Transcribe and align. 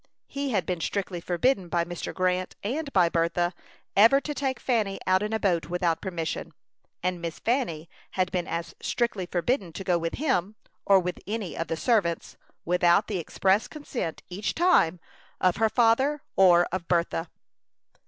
He 0.25 0.49
had 0.49 0.65
been 0.65 0.81
strictly 0.81 1.21
forbidden 1.21 1.69
by 1.69 1.85
Mr. 1.85 2.11
Grant, 2.11 2.55
and 2.63 2.91
by 2.91 3.07
Bertha, 3.07 3.53
ever 3.95 4.19
to 4.19 4.33
take 4.33 4.59
Fanny 4.59 4.99
out 5.05 5.21
in 5.21 5.31
a 5.31 5.39
boat 5.39 5.67
without 5.69 6.01
permission; 6.01 6.53
and 7.03 7.21
Miss 7.21 7.37
Fanny 7.37 7.87
had 8.13 8.31
been 8.31 8.47
as 8.47 8.73
strictly 8.81 9.27
forbidden 9.27 9.71
to 9.73 9.83
go 9.83 9.99
with 9.99 10.15
him, 10.15 10.55
or 10.87 10.99
with 10.99 11.19
any 11.27 11.55
of 11.55 11.67
the 11.67 11.77
servants, 11.77 12.35
without 12.65 13.05
the 13.05 13.19
express 13.19 13.67
consent, 13.67 14.23
each 14.27 14.55
time, 14.55 14.99
of 15.39 15.57
her 15.57 15.69
father 15.69 16.23
or 16.35 16.65
of 16.71 16.87
Bertha. 16.87 17.29